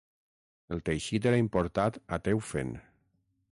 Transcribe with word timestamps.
El 0.75 0.81
teixit 0.89 1.27
era 1.33 1.41
important 1.43 2.01
a 2.17 2.21
Teufen. 2.29 2.75